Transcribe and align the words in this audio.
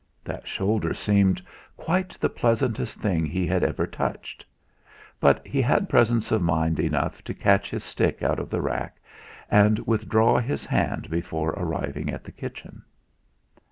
That 0.23 0.47
shoulder 0.47 0.95
seemed 0.95 1.43
quite 1.77 2.09
the 2.19 2.27
pleasantest 2.27 2.99
thing 2.99 3.23
he 3.23 3.45
had 3.45 3.63
ever 3.63 3.85
touched. 3.85 4.43
But, 5.19 5.45
he 5.45 5.61
had 5.61 5.87
presence 5.89 6.31
of 6.31 6.41
mind 6.41 6.79
enough 6.79 7.23
to 7.23 7.35
catch 7.35 7.69
his 7.69 7.83
stick 7.83 8.23
out 8.23 8.39
of 8.39 8.49
the 8.49 8.61
rack, 8.61 8.97
and 9.51 9.77
withdraw 9.85 10.39
his 10.39 10.65
hand 10.65 11.11
before 11.11 11.51
arriving 11.51 12.09
at 12.09 12.23
the 12.23 12.31
kitchen. 12.31 12.81